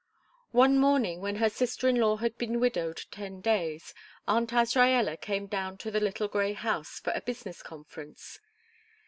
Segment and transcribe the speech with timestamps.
[0.49, 3.93] One morning, when her sister in law had been widowed ten days,
[4.27, 8.39] Aunt Azraella came down to the little grey house for a business conference.